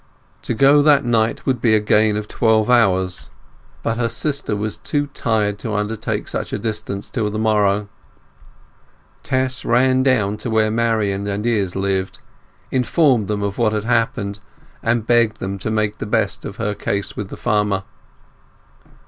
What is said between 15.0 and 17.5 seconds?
begged them to make the best of her case to the